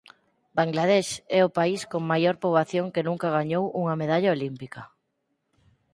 Bangladesh 0.57 1.11
é 1.39 1.41
o 1.47 1.53
país 1.57 1.81
con 1.91 2.03
maior 2.11 2.35
poboación 2.43 2.85
que 2.93 3.05
nunca 3.07 3.33
gañou 3.37 3.63
unha 3.81 3.95
medalla 4.01 4.33
olímpica. 4.37 4.81